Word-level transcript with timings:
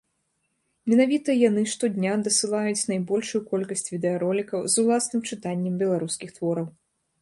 Менавіта 0.93 1.35
яны 1.49 1.65
штодня 1.75 2.15
дасылаюць 2.29 2.87
найбольшую 2.95 3.45
колькасць 3.55 3.87
відэаролікаў 3.95 4.59
з 4.73 4.85
уласным 4.85 5.21
чытаннем 5.33 5.73
беларускіх 5.85 6.29
твораў. 6.41 6.67